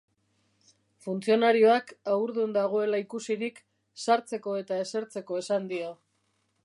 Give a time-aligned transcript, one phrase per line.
[1.07, 3.61] Funtzionarioak, haurdun dagoela ikusirik,
[4.07, 5.93] sartzeko eta esertzeko esan dio.